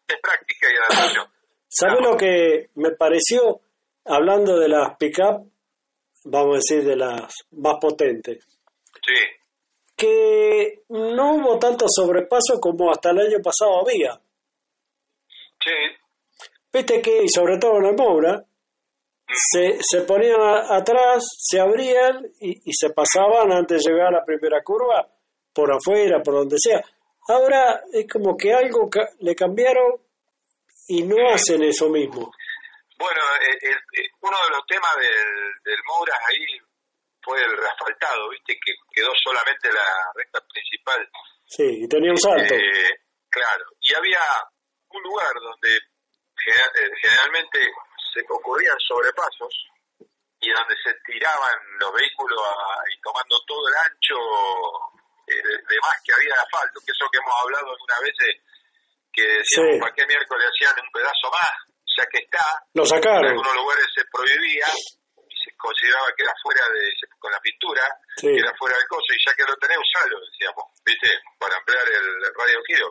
[0.06, 1.26] es práctica y adaptación.
[1.68, 3.60] ¿Sabe lo que me pareció,
[4.04, 5.50] hablando de las pick-up,
[6.24, 8.44] vamos a decir, de las más potentes?
[9.04, 9.14] Sí.
[9.96, 14.20] Que no hubo tanto sobrepaso como hasta el año pasado había.
[15.64, 15.72] Sí.
[16.72, 18.44] Viste que, y sobre todo en el Moura,
[19.28, 24.24] se, se ponían atrás, se abrían y, y se pasaban antes de llegar a la
[24.24, 25.06] primera curva,
[25.52, 26.82] por afuera, por donde sea.
[27.28, 28.88] Ahora es como que algo
[29.20, 30.00] le cambiaron
[30.88, 32.30] y no hacen eso mismo.
[32.98, 36.58] Bueno, eh, uno de los temas del, del Mouras ahí
[37.20, 39.82] fue el reasfaltado, viste, que quedó solamente la
[40.14, 41.08] recta principal
[41.46, 42.54] Sí, y tenía un salto.
[42.54, 42.90] Eh,
[43.30, 44.20] claro, y había
[44.90, 47.60] un lugar donde eh, generalmente
[48.16, 49.52] se ocurrían sobrepasos
[50.40, 52.40] y donde se tiraban los vehículos
[52.88, 54.16] y tomando todo el ancho
[55.26, 58.31] eh, de, más que había de asfalto, que eso que hemos hablado algunas veces,
[59.12, 61.57] que decíamos, ¿para qué miércoles hacían un pedazo más?
[61.96, 63.24] Ya que está, lo sacaron.
[63.24, 64.68] En algunos lugares se prohibía
[65.16, 66.85] y se consideraba que era fuera de,
[67.18, 67.85] con la pintura,
[68.20, 71.09] que era fuera del coso, y ya que lo tenés, usalo, decíamos, ¿viste?
[71.40, 72.88] Para ampliar el radio giro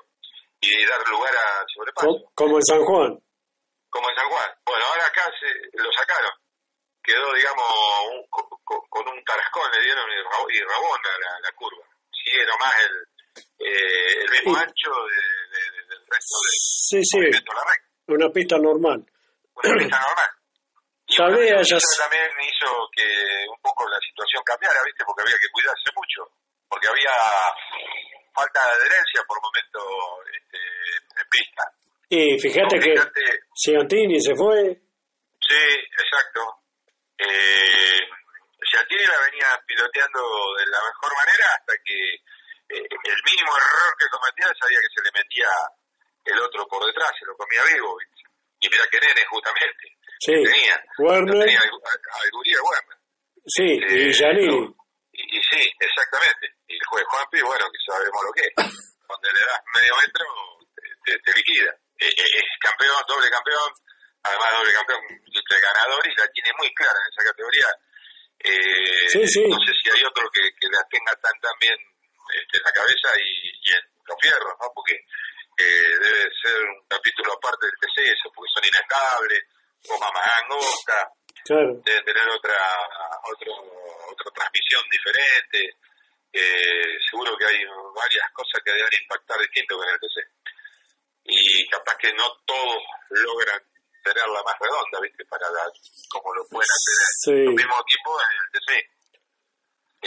[0.60, 2.32] y dar lugar a sobrepaso.
[2.34, 3.25] Como en San Juan.
[3.96, 4.52] Como en San Juan.
[4.66, 5.48] Bueno, ahora acá se,
[5.80, 6.36] lo sacaron.
[7.02, 7.64] Quedó, digamos,
[8.30, 11.88] con, un tarascón, le dieron y, rabón a la, curva.
[12.12, 12.96] Sigue nomás el,
[13.64, 17.20] eh, el mismo ancho del resto de sí, sí.
[18.08, 19.00] Una pista normal.
[19.64, 20.30] Una pista normal.
[21.08, 25.06] Sabía, eso también hizo que un poco la situación cambiara, ¿viste?
[25.06, 26.36] Porque había que cuidarse mucho.
[26.68, 27.16] Porque había
[28.36, 29.80] falta de adherencia por momento
[30.36, 31.64] este, en pista.
[32.10, 32.94] Y fíjate que
[33.54, 34.82] Ciantini se fue.
[35.40, 35.66] Sí,
[35.98, 36.64] exacto.
[37.18, 38.00] Eh,
[38.76, 40.22] la venía piloteando
[40.58, 42.00] de la mejor manera hasta que
[42.76, 45.52] eh, el mínimo error que cometía sabía que se le metía
[46.26, 47.98] el otro por detrás, se lo comía vivo.
[48.60, 49.86] Y mira que nene, justamente.
[50.20, 50.76] Sí, tenía.
[50.98, 51.46] Werner.
[51.46, 52.98] Tenía Werner.
[53.46, 54.66] Sí, y Janini.
[54.66, 56.50] Este, y, sí, exactamente.
[56.68, 58.54] Y el juez Juanpi, bueno, que sabemos lo que es.
[59.06, 60.26] Cuando le das medio metro,
[61.06, 61.72] te, te, liquida.
[62.00, 63.72] Eh, eh, es campeón, doble campeón,
[64.24, 67.70] además doble campeón, triple ganador y la tiene muy clara en esa categoría.
[68.40, 69.44] Eh, sí, sí.
[69.48, 71.78] No sé si hay otro que, que la tenga tan, tan bien
[72.30, 74.68] este, en la cabeza y, y, en los fierros, ¿no?
[74.76, 74.96] Porque
[75.58, 79.42] eh, debe ser un capítulo aparte del TC, eso, porque son inestables,
[79.88, 81.10] o más angosta,
[81.46, 81.80] claro.
[81.86, 82.60] deben tener otra,
[83.24, 83.54] otro,
[84.12, 85.78] otra transmisión diferente.
[86.34, 87.64] Eh, seguro que hay
[87.96, 90.20] varias cosas que deben impactar distinto con el TC.
[91.26, 93.62] Y capaz que no todos logran
[94.04, 95.26] tenerla más redonda, ¿viste?
[95.26, 95.72] Para dar,
[96.10, 97.32] como lo pueden hacer sí.
[97.32, 98.96] el mismo tiempo en el TC.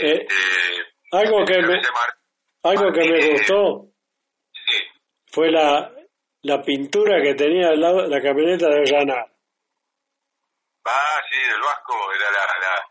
[0.00, 0.37] Eh, este,
[1.11, 1.83] algo que me,
[2.62, 3.88] algo que me gustó
[4.52, 4.76] sí.
[5.26, 5.90] fue la,
[6.42, 9.26] la pintura que tenía al lado la camioneta de Llanar.
[10.85, 12.88] Ah, sí, del Vasco, era la, la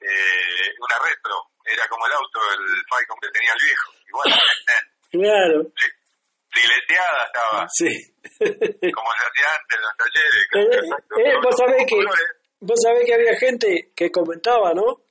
[0.00, 4.28] eh, una retro, era como el auto, el Falcon que tenía el viejo, igual.
[5.10, 5.62] claro.
[5.76, 5.90] Sí,
[6.54, 7.66] fileteada estaba.
[7.68, 8.92] Sí.
[8.92, 10.42] como se hacía antes en los talleres.
[10.54, 11.96] Eh, eh, vos, sabés que,
[12.60, 15.02] vos sabés que había gente que comentaba, ¿no?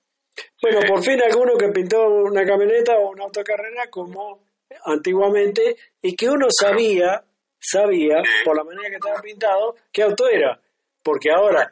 [0.62, 0.88] Bueno, Sí.
[0.88, 4.48] por fin alguno que pintó una camioneta o una autocarrera como
[4.86, 7.24] antiguamente y que uno sabía,
[7.60, 8.30] sabía, Sí.
[8.46, 10.60] por la manera que estaba pintado, qué auto era.
[11.04, 11.72] Porque ahora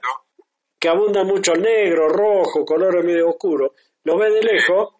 [0.79, 3.71] que abunda mucho el negro, rojo, colores medio oscuros,
[4.03, 4.95] lo ves de lejos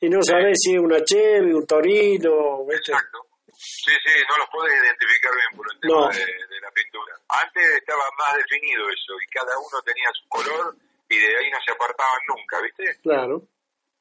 [0.00, 2.66] y no sabes si es una Chevy, un Torino.
[2.70, 3.25] Exacto.
[3.56, 6.08] Sí, sí, no los podés identificar bien por el tema No.
[6.08, 7.14] de, de la pintura.
[7.28, 10.76] Antes estaba más definido eso y cada uno tenía su color
[11.08, 13.00] y de ahí no se apartaban nunca, ¿viste?
[13.02, 13.42] Claro,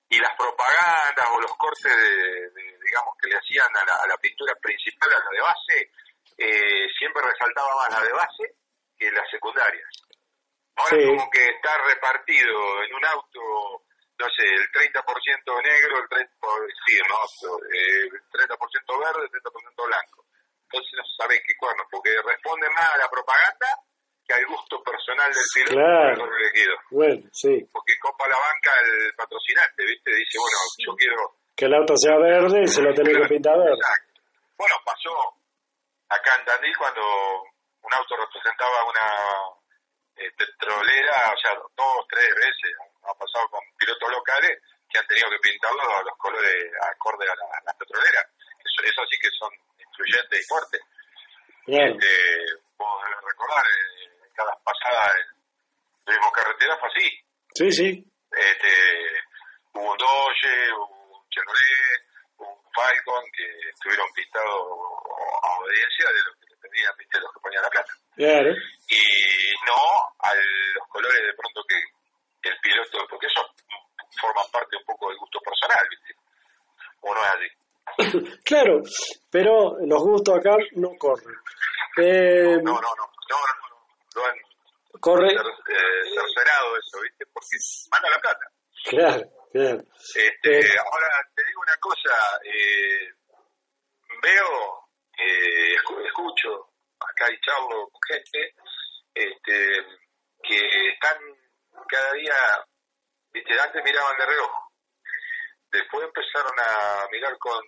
[0.09, 4.07] y las propagandas o los cortes de, de, digamos que le hacían a la, a
[4.07, 5.91] la pintura principal, a la de base,
[6.37, 8.55] eh, siempre resaltaba más la de base
[8.97, 9.89] que las secundarias.
[10.75, 11.05] Ahora Sí.
[11.07, 13.84] como que está repartido en un auto,
[14.17, 17.17] no sé, el 30% negro, el 30%, por- sí, no,
[17.71, 20.25] el 30% verde, el 30% blanco.
[20.69, 23.67] Entonces no sabés qué cuerno, porque responde más a la propaganda
[24.27, 26.29] que al gusto personal del piloto Claro.
[26.89, 27.61] bueno, sí.
[27.71, 30.11] porque copa la banca el patrocinante, ¿viste?
[30.15, 31.37] Dice, bueno, yo quiero...
[31.55, 33.75] Que el auto sea verde y se lo tenés que pintar verde.
[33.77, 34.21] Exacto.
[34.57, 35.13] Bueno, pasó
[36.09, 37.01] acá en Tandil cuando
[37.83, 39.07] un auto representaba una
[40.17, 42.71] eh, petrolera, o sea, dos, tres veces
[43.05, 46.55] ha pasado con pilotos locales que han tenido que pintarlo a los colores
[46.93, 48.25] acorde a, la, a las petroleras.
[48.63, 50.81] Eso, eso sí que son influyentes y fuertes.
[51.65, 51.93] Claro.
[51.93, 52.11] Este,
[52.77, 55.27] vos debes recordar, eh, cada pasada en
[56.05, 57.89] Turismo Carretera fue así Sí, sí.
[58.31, 58.73] este,
[59.73, 62.01] hubo un hubo un Chevrolet,
[62.37, 64.61] un Falcon que estuvieron pintados
[65.41, 67.93] a obediencia de lo que le pedían, viste, los que ponían la plata.
[68.15, 68.51] Claro.
[68.89, 69.01] Y
[69.65, 69.81] no
[70.19, 71.75] a los colores de pronto que
[72.49, 73.41] el piloto, porque eso
[74.21, 76.13] forma parte un poco del gusto personal, viste.
[77.01, 78.39] O no es así.
[78.45, 78.81] claro,
[79.29, 81.35] pero los gustos acá no corren.
[81.97, 83.37] Eh, No, no, no, no, no,
[83.69, 84.35] no, lo han
[84.99, 85.35] corre, eh,
[86.15, 87.57] eso, viste, porque
[87.91, 88.45] manda la plata.
[88.89, 89.83] claro, claro.
[90.15, 90.75] Este, Eh.
[90.91, 93.09] ahora te digo una cosa, eh,
[94.21, 98.55] veo, eh, escu- escucho acá y charlo con gente
[99.13, 99.85] este,
[100.43, 101.17] que están
[101.87, 102.35] cada día,
[103.31, 104.71] viste, antes miraban de reojo,
[105.71, 107.63] después empezaron a mirar con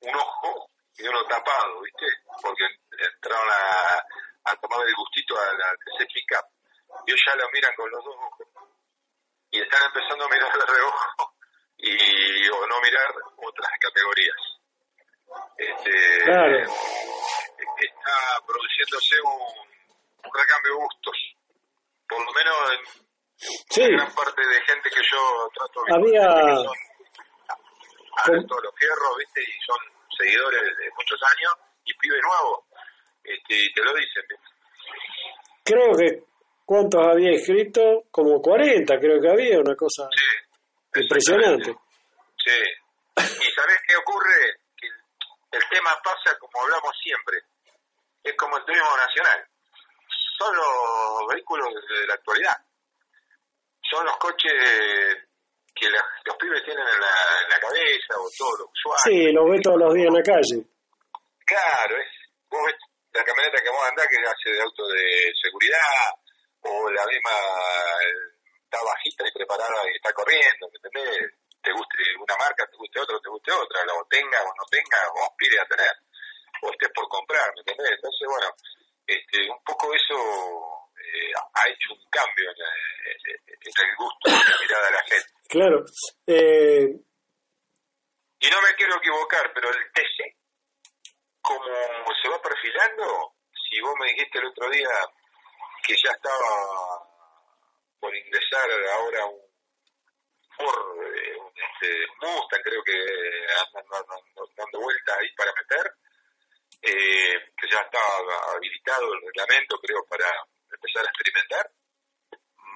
[0.00, 2.06] un ojo y uno tapado, ¿viste?
[2.42, 2.64] Porque
[2.98, 6.46] entraron a, a tomar el gustito a la Cup.
[7.06, 8.46] Y ellos ya lo miran con los dos ojos.
[9.50, 11.34] Y están empezando a mirar de reojo
[11.78, 14.36] y o no mirar otras categorías.
[15.56, 16.58] Este, Claro.
[16.58, 19.68] Está produciéndose un,
[20.24, 21.16] un recambio de gustos.
[22.08, 23.09] Por lo menos en
[23.70, 26.76] Sí, gran parte de gente que yo trato de Había- que son
[28.16, 29.40] adeptos a los fierros, ¿viste?
[29.40, 29.78] Y son
[30.18, 31.52] seguidores de muchos años
[31.84, 32.64] y pibes nuevos.
[33.24, 34.24] Este, y te lo dicen,
[35.64, 36.24] creo que
[36.66, 38.04] ¿cuántos había escrito?
[38.10, 41.00] Como 40 creo que había, una cosa Sí.
[41.00, 41.72] impresionante.
[42.36, 42.60] Sí.
[43.16, 44.60] ¿Y sabés qué ocurre?
[44.76, 44.86] Que
[45.56, 47.38] el tema pasa como hablamos siempre.
[48.22, 49.46] Es como el turismo nacional.
[50.38, 52.56] Son los vehículos de la actualidad.
[53.90, 54.52] Son los coches
[55.74, 59.02] que la- los pibes tienen en la, en la cabeza o todos los usuarios.
[59.04, 60.56] Sí, lo ve todos los días en la calle.
[61.46, 62.08] Claro, es,
[62.48, 62.76] vos ves
[63.12, 66.14] la camioneta que vos andás que hace de auto de seguridad
[66.62, 67.30] o la misma
[68.04, 71.32] eh, está bajita y preparada y está corriendo, ¿me entendés?
[71.62, 74.98] Te guste una marca, te guste otra, te guste otra, la tenga o no tenga
[75.14, 75.92] o aspire a tener
[76.62, 77.92] o estés por comprar, ¿me entendés?
[77.96, 78.48] Entonces, bueno,
[79.06, 80.16] este, un poco eso
[81.12, 85.02] eh, ha hecho un cambio en, eh, en el gusto, en la mirada de la
[85.02, 85.30] gente.
[85.48, 85.84] Claro.
[86.26, 86.88] Eh,
[88.42, 90.36] Y no me quiero equivocar, pero el TC,
[91.42, 91.64] como
[92.22, 94.88] se va perfilando, si vos me dijiste el otro día
[95.86, 97.04] que ya estaba
[97.98, 99.40] por ingresar ahora un
[100.56, 105.92] Ford, eh, un este, Mustang, creo que andan dando, dando vueltas ahí para meter,
[106.82, 110.26] eh, que ya estaba habilitado el reglamento, creo, para
[110.80, 111.64] empezar a experimentar,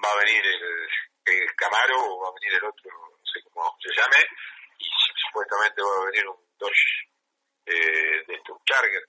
[0.05, 3.89] va a venir el, Camaro o va a venir el otro, no sé cómo se
[3.97, 4.21] llame,
[4.79, 4.85] y
[5.25, 7.09] supuestamente va a venir un Dodge
[7.65, 9.03] eh, de estos Charger.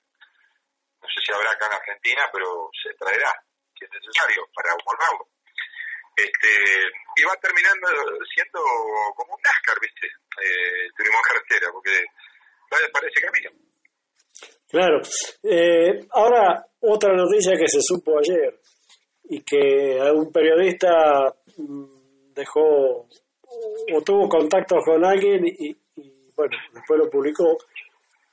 [1.03, 3.35] No sé si habrá acá en Argentina, pero se traerá,
[3.77, 5.27] si es necesario, para homologarlo.
[6.15, 6.49] Este,
[7.19, 7.87] y va terminando
[8.33, 8.63] siendo
[9.15, 10.07] como un NASCAR, ¿viste?
[10.07, 10.87] Eh,
[11.27, 12.05] carretera, porque
[12.71, 13.49] vale, parece camino.
[14.69, 15.01] claro.
[15.43, 18.55] Eh, ahora, otra noticia que se supo ayer
[19.29, 23.07] y que un periodista mm, dejó
[23.93, 27.57] o tuvo contacto con alguien y, y, bueno, después lo publicó,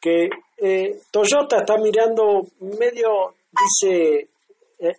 [0.00, 0.28] que
[0.58, 4.28] eh, Toyota está mirando medio, dice,
[4.80, 4.96] eh,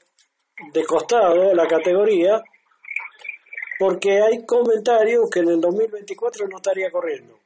[0.72, 2.42] de costado la categoría,
[3.78, 7.38] porque hay comentarios que en el 2024 no estaría corriendo.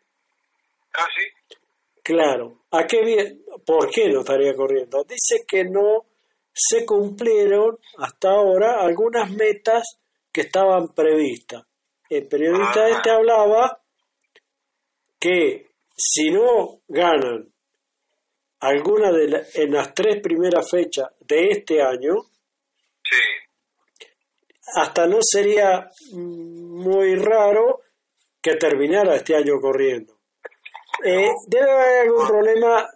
[0.94, 1.58] Ah, sí.
[2.04, 3.44] Claro, ¿a qué bien?
[3.66, 5.04] ¿Por qué no estaría corriendo?
[5.04, 6.06] Dice que no
[6.60, 9.84] se cumplieron hasta ahora algunas metas
[10.32, 11.64] que estaban previstas.
[12.10, 12.90] El periodista Ah.
[12.90, 13.82] este hablaba
[15.20, 17.52] que si no ganan
[18.60, 22.16] alguna de la- en las tres primeras fechas de este año,
[23.04, 23.18] Sí.
[24.76, 27.82] hasta no sería muy raro
[28.42, 30.18] que terminara este año corriendo.
[31.04, 32.88] Eh, debe haber algún problema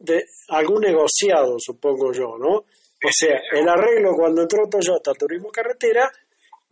[0.00, 2.64] de algún negociado, supongo yo, ¿no?
[3.04, 6.10] O sea, el arreglo cuando entró Toyota Turismo Carretera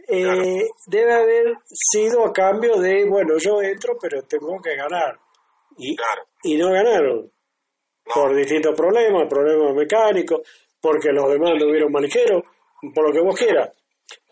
[0.09, 5.19] eh, debe haber sido a cambio de, bueno, yo entro, pero tengo que ganar.
[5.77, 6.23] Y, Claro.
[6.43, 7.31] y no ganaron
[8.07, 8.15] No.
[8.15, 10.41] por distintos problemas, problemas mecánicos,
[10.81, 12.43] porque los demás no hubieron maniqueros,
[12.95, 13.69] por lo que vos quieras.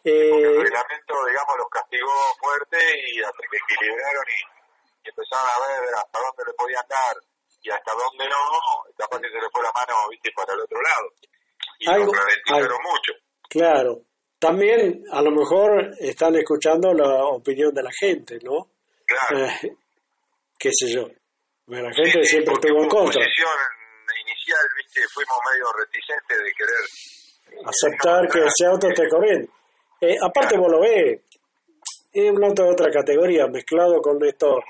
[0.02, 0.32] el Eh,
[0.64, 2.10] reglamento, digamos, los castigó
[2.40, 2.78] fuerte
[3.12, 4.40] y hasta que equilibraron y,
[5.04, 7.16] y empezaron a ver hasta dónde le podían dar
[7.62, 8.40] y hasta dónde no,
[8.96, 11.06] capaz que se le fue la mano, viste, para el otro lado.
[11.80, 12.74] Y Algo- lo algo.
[12.82, 13.12] mucho.
[13.48, 14.02] Claro.
[14.38, 18.70] También a lo mejor están escuchando la opinión de la gente, ¿no?
[19.06, 19.46] Claro.
[19.46, 19.76] Eh,
[20.58, 21.08] qué sé yo.
[21.66, 23.20] Bueno, la gente Sí, siempre estuvo en contra.
[23.20, 23.48] posición
[24.26, 29.52] inicial, viste, fuimos medio reticentes de querer eh, Aceptar que ese auto esté corriendo.
[30.00, 31.20] Eh, aparte vos lo ves,
[32.12, 34.60] es un auto de otra categoría, mezclado con estos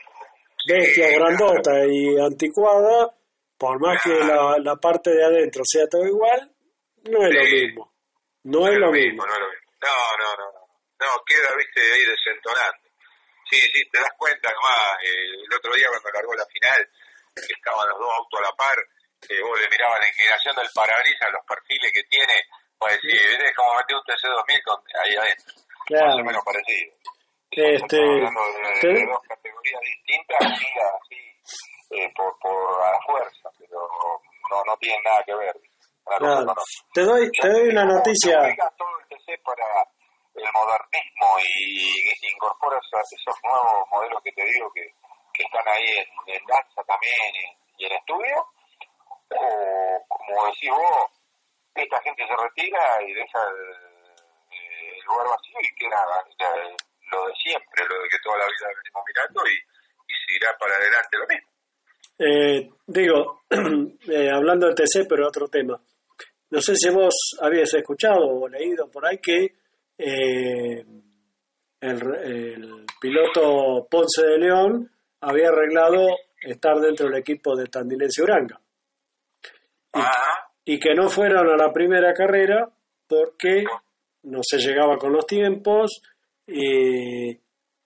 [0.68, 3.08] bestias grandotas y anticuadas,
[3.56, 6.50] por más que la, la parte de adentro sea todo igual,
[7.04, 7.52] no es lo Sí.
[7.54, 7.92] mismo.
[8.44, 9.24] No es lo mismo.
[9.26, 9.66] No, es lo mismo.
[9.80, 10.60] No, no, no, no.
[11.00, 12.88] No, queda, viste, ahí desentonando.
[13.50, 15.00] Sí, sí, te das cuenta nomás.
[15.02, 16.80] eh, el otro día cuando largó la final,
[17.34, 18.78] que estaban los dos autos a la par,
[19.28, 22.34] eh, vos le mirabas la inclinación del parabrisas, los perfiles que tiene,
[22.78, 25.54] pues decir, es como meter un TC2000 con, ahí adentro.
[25.56, 26.14] Más Claro.
[26.14, 26.92] o menos parecido.
[27.50, 31.20] Este, Estamos hablando de, de te- dos categorías distintas, sí, así,
[31.96, 33.80] eh, por, por a la fuerza, pero
[34.50, 35.56] no, no tienen nada que ver.
[36.18, 36.54] Claro.
[36.92, 38.40] Te doy, te doy una noticia.
[38.76, 39.66] Todo el TC para
[40.34, 44.86] el modernismo y, y incorpora esos, esos nuevos modelos que te digo que,
[45.32, 48.46] que están ahí en, en danza también y, y en estudio,
[49.30, 51.10] o como decís vos,
[51.74, 53.90] esta gente se retira y deja el,
[55.06, 55.98] lugar vacío y queda
[57.10, 60.74] lo de siempre, lo de que toda la vida venimos mirando y, y seguirá para
[60.76, 61.50] adelante lo mismo.
[62.22, 63.42] Eh, digo,
[64.12, 65.80] eh, hablando de TC, pero otro tema.
[66.50, 69.54] No sé si vos habías escuchado o leído por ahí que
[69.98, 70.84] eh,
[71.80, 76.08] el, piloto Ponce de León había arreglado
[76.42, 78.60] estar dentro del equipo de Tandilense Uranga.
[80.64, 82.68] Y, que no fueron a la primera carrera
[83.08, 83.64] porque
[84.24, 86.02] no se llegaba con los tiempos
[86.46, 87.34] y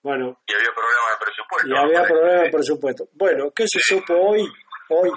[0.01, 0.39] bueno.
[0.45, 1.67] Y había problemas de presupuesto.
[1.67, 3.09] Y había problemas de presupuesto.
[3.13, 4.45] Bueno, ¿qué se supo hoy?
[4.89, 5.09] Hoy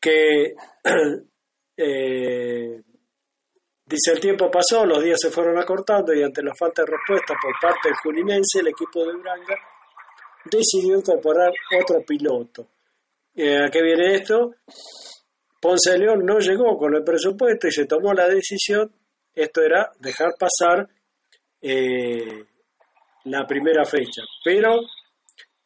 [0.00, 0.54] que
[1.76, 2.82] eh,
[3.88, 7.34] Dice, el tiempo pasó, los días se fueron acortando y ante la falta de respuesta
[7.40, 9.54] por parte del juninense, el equipo de Uranga
[10.44, 12.66] decidió incorporar otro piloto.
[13.32, 14.54] Eh, ¿A qué viene esto?
[15.60, 18.90] Ponce León no llegó con el presupuesto y se tomó la decisión,
[19.32, 20.88] esto era dejar pasar
[21.62, 22.44] eh,
[23.26, 24.22] la primera fecha.
[24.44, 24.80] Pero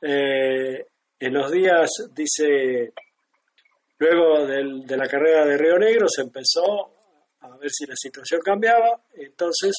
[0.02, 2.92] en los días, dice,
[4.00, 6.90] luego de la carrera de Río Negro se empezó
[7.40, 9.00] a ver si la situación cambiaba.
[9.14, 9.72] Entonces,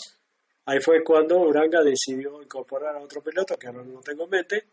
[0.66, 4.64] ahí fue cuando Uranga decidió incorporar a otro piloto, que ahora no tengo en mente,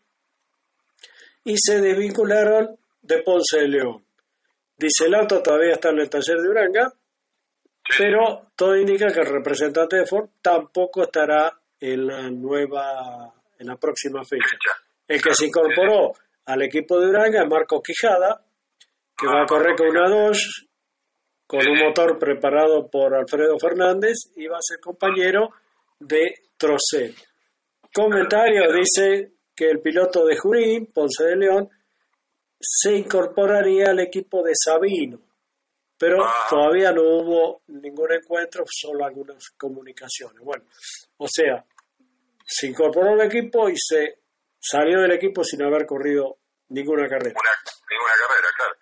[1.44, 4.04] y se desvincularon de Ponce de León.
[4.76, 6.92] Dice el auto todavía está en el taller de Uranga,
[7.96, 13.76] pero todo indica que el representante de Ford tampoco estará en la nueva, en la
[13.76, 14.58] próxima fecha.
[15.06, 16.12] El que se incorporó
[16.44, 18.44] al equipo de Uranga es Marco Quijada,
[19.18, 20.68] que va a correr con una 2
[21.48, 25.48] con un motor preparado por Alfredo Fernández y va a ser compañero
[25.98, 27.14] de Trocet.
[27.92, 31.70] Comentario dice que el piloto de Jurín, Ponce de León,
[32.60, 35.20] se incorporaría al equipo de Sabino,
[35.96, 36.46] pero ah.
[36.50, 40.40] todavía no hubo ningún encuentro, solo algunas comunicaciones.
[40.42, 40.64] Bueno,
[41.16, 41.64] o sea,
[42.44, 44.18] se incorporó al equipo y se
[44.60, 47.40] salió del equipo sin haber corrido ninguna carrera.
[47.88, 48.77] ninguna carrera, claro.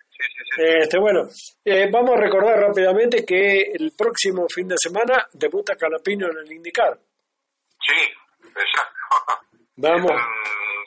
[0.57, 1.27] Este, bueno,
[1.63, 6.51] eh, vamos a recordar rápidamente que el próximo fin de semana debuta Calapino en el
[6.51, 6.97] IndyCar.
[7.79, 8.01] Sí,
[8.41, 9.45] exacto.
[9.75, 10.11] Vamos.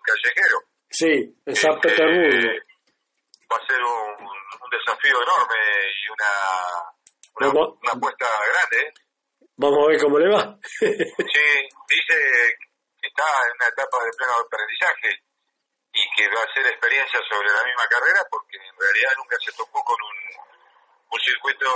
[0.03, 0.59] callejero.
[0.91, 2.51] Sí, en San este, Petersburgo.
[3.53, 5.57] Va a ser un, un, desafío enorme
[5.87, 8.89] y una, una, apuesta grande.
[8.89, 8.93] ¿eh?
[9.57, 10.59] Vamos a ver cómo le va.
[10.63, 12.17] sí, dice
[13.01, 15.30] que está en una etapa de pleno aprendizaje
[15.93, 19.53] y que va a ser experiencia sobre la misma carrera porque en realidad nunca se
[19.53, 20.17] tocó con un,
[21.11, 21.67] un circuito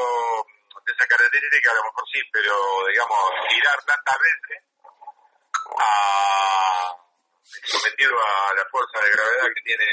[0.86, 2.52] de esa característica, a lo mejor sí, pero
[2.86, 4.62] digamos, girar tantas veces
[5.80, 6.96] a,
[7.64, 9.84] sometido a la fuerza de gravedad que tiene.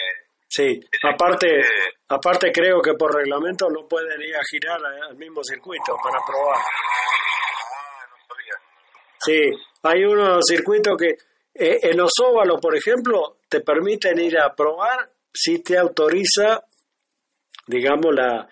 [0.48, 1.48] Sí, aparte,
[2.10, 6.58] aparte creo que por reglamento no pueden ir a girar al mismo circuito para probar.
[6.58, 8.56] Ah, no sabía.
[9.20, 9.40] Sí,
[9.84, 11.16] hay unos circuitos que
[11.54, 16.64] eh, en los óvalos, por ejemplo, te permiten ir a probar si te autoriza,
[17.68, 18.48] digamos, la,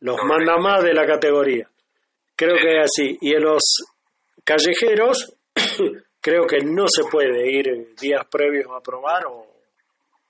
[0.00, 1.66] los mandamás de la categoría.
[2.36, 3.16] Creo que es así.
[3.22, 3.62] Y en los
[4.44, 5.34] callejeros,
[6.20, 9.46] creo que no se puede ir días previos a probar o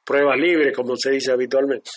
[0.04, 1.90] pruebas libres, como se dice habitualmente.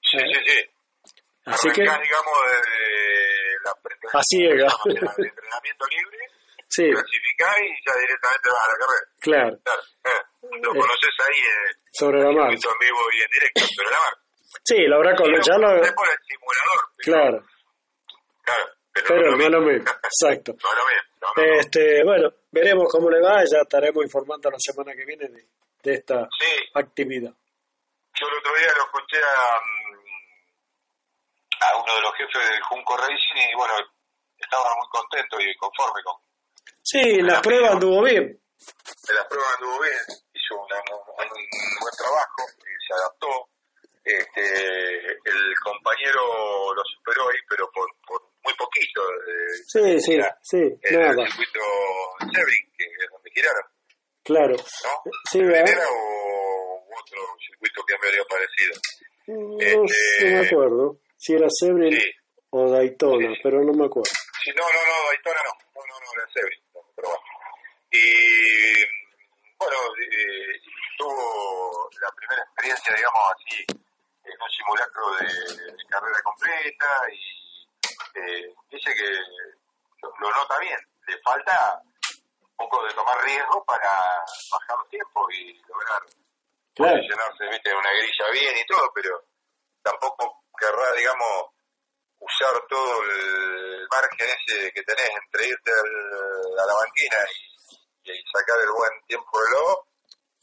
[0.00, 1.12] Sí, sí, sí.
[1.44, 1.82] Así que.
[1.82, 4.54] digamos, de la, así es.
[4.86, 6.41] El entrenamiento libre
[6.72, 6.88] sí.
[6.88, 9.06] clasificás y ya directamente vas a la carrera.
[9.20, 9.54] Claro.
[10.04, 10.22] Eh,
[10.62, 12.50] lo eh, conoces ahí eh, sobre la mar.
[12.50, 14.14] en vivo y en directo, sobre la mar.
[14.64, 15.68] Sí, lo habrá con ya lo...
[15.68, 16.80] por el simulador.
[16.98, 17.44] claro.
[18.44, 18.64] Claro.
[18.92, 20.52] Pero, pero no, lo mismo, exacto.
[20.62, 21.60] No lo mismo.
[21.60, 25.46] este, bueno, veremos cómo le va, ya estaremos informando la semana que viene de,
[25.82, 26.28] de esta
[26.74, 27.32] actividad.
[28.14, 30.12] Yo el otro día lo escuché a, mm,
[31.62, 33.74] a uno de los jefes del Junco Racing y bueno,
[34.36, 36.16] estaba muy contento y conforme con,
[36.82, 38.38] Sí, la prueba anduvo bien.
[39.14, 40.02] La prueba anduvo bien,
[40.34, 42.42] hizo un, buen trabajo,
[42.86, 43.48] se adaptó.
[44.04, 47.86] Este, el compañero lo superó ahí, pero por,
[48.42, 49.00] muy poquito.
[49.02, 51.22] Eh, sí, sí, sí, el, nada.
[51.22, 51.60] El circuito
[52.18, 53.64] Sebring, que es donde giraron.
[54.24, 54.56] Claro.
[54.56, 55.12] ¿No?
[55.30, 58.74] Sí, ¿Era o otro circuito que me había parecido?
[59.28, 61.98] No, este, no me acuerdo si era Sebring
[62.50, 64.10] o Daytona, pero no me acuerdo.
[64.42, 66.62] Sí, no, no, no, Daytona no, no, no, no era Sebring.
[67.92, 68.74] Y
[69.56, 70.60] bueno, eh,
[70.98, 77.68] tuvo la primera experiencia, digamos así, en un simulacro de, carrera completa y
[78.18, 79.10] eh, dice que
[80.02, 80.78] lo, nota bien.
[81.06, 81.80] Le falta
[82.40, 86.02] un poco de tomar riesgo para bajar los tiempos y lograr
[86.74, 89.22] posicionarse en una grilla bien y todo, pero
[89.82, 91.51] tampoco querrá, digamos,
[92.22, 98.58] usar todo el margen ese que tenés entre irte a la banquina y, y, sacar
[98.62, 99.84] el buen tiempo reloj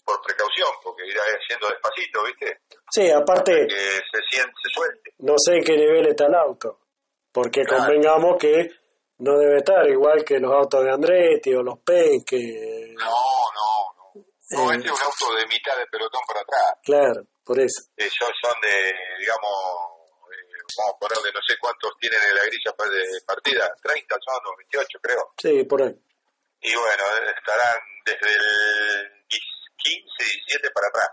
[0.04, 2.62] por precaución, porque irá haciendo despacito, ¿viste?
[2.90, 3.68] Sí, aparte...
[3.68, 5.14] Que se siente, se suelte.
[5.20, 6.80] No sé en qué nivel está el auto,
[7.32, 8.70] porque convengamos que
[9.20, 12.94] no debe estar igual que los autos de Andretti o los PEN, que...
[12.98, 14.26] No, no, no.
[14.52, 16.82] No, eh, este es un auto de mitad de pelotón para atrás.
[16.84, 17.92] Claro, por eso.
[17.96, 19.99] Ellos son de, digamos,
[20.78, 24.58] vamos a ponerle no sé cuántos tienen en la grilla de partida, 30 son o
[24.58, 25.34] 28 creo.
[25.38, 25.96] Sí, por ahí.
[26.62, 27.04] Y bueno,
[27.36, 31.10] estarán desde el 15, 17 para atrás.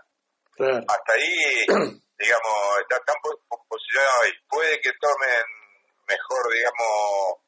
[0.87, 1.65] Hasta ahí,
[2.19, 4.31] digamos, está tan posicionado ahí.
[4.49, 5.45] Puede que tomen
[6.07, 7.47] mejor, digamos,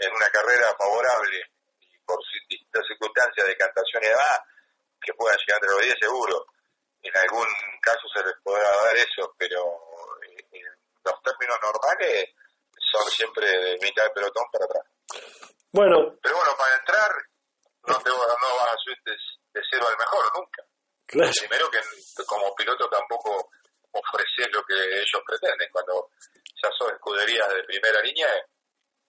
[0.00, 1.38] en una carrera favorable
[1.80, 4.40] y por distintas circunstancias de cantación y demás,
[5.00, 6.46] que puedan llegar entre los 10 seguro.
[7.02, 7.46] En algún
[7.82, 9.60] caso se les podrá dar eso, pero
[11.04, 12.34] los términos normales
[12.78, 14.84] son siempre de mitad de pelotón para atrás.
[15.72, 16.16] Bueno.
[16.22, 17.10] Pero bueno, para entrar
[17.86, 20.62] no, te, no vas a subir de, cero al mejor nunca.
[21.06, 21.32] Claro.
[21.38, 21.80] Primero que
[22.24, 23.50] como piloto tampoco
[23.92, 25.68] ofreces lo que ellos pretenden.
[25.70, 26.10] Cuando
[26.62, 28.28] ya son escuderías de primera línea,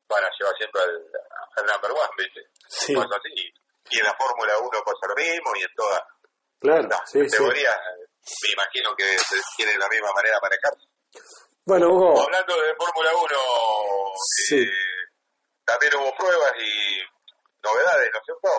[0.08, 2.41] van a llevar siempre al, number one, ¿viste?
[2.68, 2.93] Sí.
[2.93, 6.02] Y, en la Fórmula 1 pasa lo mismo y en todas
[6.60, 7.78] claro, las categorías
[8.41, 9.06] me imagino que
[9.56, 10.88] tienen la misma manera de manejarse.
[11.66, 12.22] Bueno, Hugo.
[12.22, 14.72] Hablando de Fórmula 1, eh,
[15.66, 17.01] también hubo pruebas y
[17.63, 18.49] novedades, ¿no es cierto?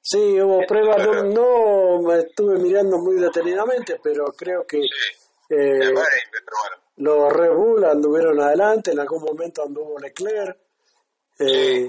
[0.00, 4.80] Sí, hubo pruebas, no, no, estuve mirando muy detenidamente, pero creo que
[5.48, 5.94] eh,
[6.96, 10.58] los Red Bull anduvieron adelante, en algún momento anduvo Leclerc,
[11.38, 11.88] eh,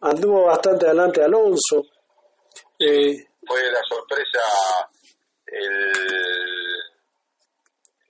[0.00, 1.82] anduvo bastante adelante Alonso.
[2.78, 4.40] Fue la sorpresa
[5.46, 5.92] el,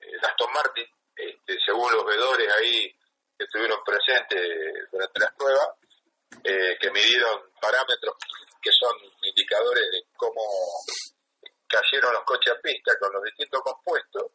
[0.00, 2.92] el Aston Martin, este, según los vedores ahí
[3.36, 5.68] que estuvieron presentes durante las pruebas,
[6.42, 8.16] eh, que midieron parámetros
[8.60, 10.42] que son indicadores de cómo
[11.68, 14.32] cayeron los coches a pista con los distintos compuestos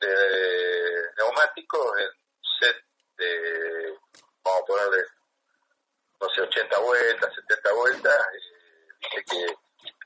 [0.00, 2.10] de neumáticos en
[2.58, 2.76] set
[3.18, 3.98] de,
[4.42, 5.04] vamos a ponerle,
[6.20, 8.26] no sé, 80 vueltas, 70 vueltas.
[9.00, 9.54] dice que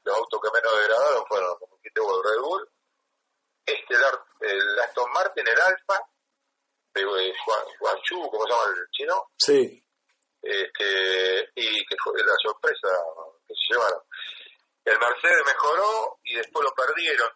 [0.05, 2.69] los autos que menos degradaron fueron, como dijiste Red Bull,
[3.67, 3.95] este
[4.41, 6.01] el Aston Martin, el Alfa,
[6.95, 9.27] de Guangzhou, ¿cómo se llama el chino?
[9.37, 9.85] Sí.
[10.41, 12.89] Este, y que fue la sorpresa
[13.47, 14.01] que se llevaron.
[14.85, 17.31] El Mercedes mejoró y después lo perdieron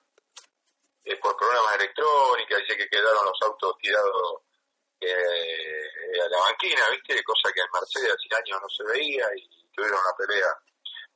[1.05, 4.43] eh, por problemas electrónicos, dice que quedaron los autos tirados
[5.01, 7.24] eh, a la banquina, ¿viste?
[7.24, 10.49] Cosa que en Mercedes hace años no se veía y tuvieron una pelea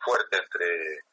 [0.00, 1.04] fuerte entre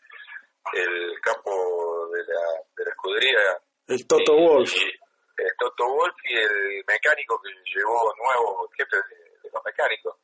[0.73, 2.41] el campo de la,
[2.77, 4.71] de la escudería el Toto Wolf.
[4.71, 10.15] el Toto Wolf y el mecánico que llevó nuevo jefe de, los mecánicos.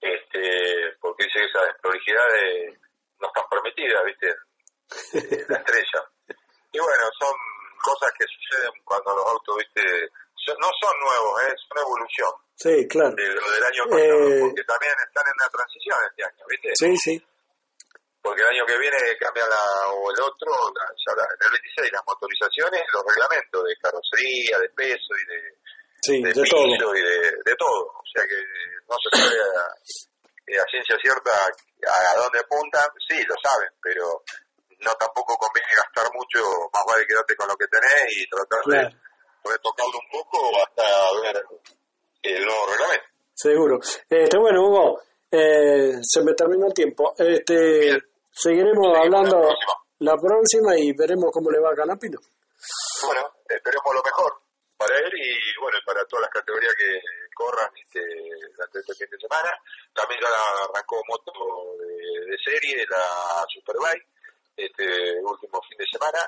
[0.00, 2.78] Este, porque dice que esas desprolijidades
[3.18, 4.28] no están permitidas, ¿viste?
[5.48, 6.00] la estrella.
[6.72, 7.34] Y bueno, son
[7.82, 9.80] cosas que suceden cuando los autos, ¿viste?
[10.58, 11.54] no son nuevos, ¿eh?
[11.54, 12.32] es una evolución.
[12.56, 13.14] Sí, claro.
[13.14, 16.68] De lo del año pasado, eh, porque también están en una transición este año, ¿viste?
[16.74, 17.29] Sí, sí
[18.22, 22.04] porque el año que viene cambia la, o el otro, ya en el 26 las
[22.04, 25.40] motorizaciones, los reglamentos de carrocería, de peso y de,
[26.28, 26.94] de, todo.
[26.96, 27.80] y de, todo.
[27.96, 28.36] O sea que
[28.88, 29.36] no se sabe
[30.60, 34.22] a, ciencia cierta a, dónde apuntan, sí, lo saben, pero
[34.80, 39.58] no tampoco conviene gastar mucho, más vale quedarte con lo que tenés y tratar de
[39.62, 40.84] tocarlo un poco hasta
[41.22, 41.42] ver
[42.22, 43.08] el nuevo reglamento.
[43.32, 43.78] Seguro.
[43.80, 47.14] Este, bueno, Hugo, eh, se me terminó el tiempo.
[47.16, 49.48] Este, Seguiremos hablando
[49.98, 50.78] la próxima.
[50.78, 52.18] y veremos cómo le va a Canapino.
[53.04, 54.32] Bueno, esperemos lo mejor
[54.76, 57.00] para él y bueno, para todas las categorías que
[57.34, 58.00] corran este,
[58.56, 59.50] durante este fin de semana.
[59.92, 60.28] También ya
[60.64, 61.32] arrancó moto
[61.78, 64.06] de, serie, la Superbike,
[64.56, 66.24] este último fin de semana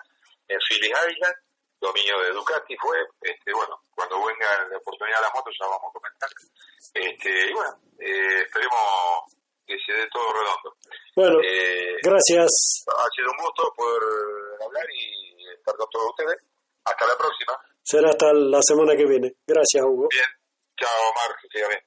[0.48, 1.36] en Philly Island,
[1.80, 5.88] dominio de Ducati fue, este bueno, cuando venga la oportunidad de la moto ya vamos
[5.88, 6.30] a comentar.
[6.92, 9.32] Este, y bueno, eh, esperemos
[9.72, 10.76] que se dé todo redondo.
[11.16, 12.84] Bueno, eh, gracias.
[12.88, 14.02] Ha sido un gusto poder
[14.64, 16.36] hablar y estar con todos ustedes.
[16.84, 17.52] Hasta la próxima.
[17.82, 19.32] Será hasta la semana que viene.
[19.46, 20.08] Gracias, Hugo.
[20.10, 20.28] Bien.
[20.76, 21.36] Chao, Omar.
[21.40, 21.80] Que siga bien.